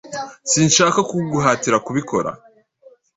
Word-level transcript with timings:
Sinshaka 0.51 0.99
kuguhatira 1.09 1.77
kubikora. 1.85 2.31